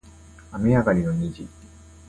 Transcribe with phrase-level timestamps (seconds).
[0.53, 1.47] 雨上がりの虹